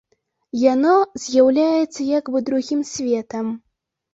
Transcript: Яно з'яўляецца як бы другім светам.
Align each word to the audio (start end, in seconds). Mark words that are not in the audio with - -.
Яно 0.61 0.93
з'яўляецца 1.25 2.01
як 2.17 2.33
бы 2.37 2.43
другім 2.51 2.81
светам. 2.93 3.57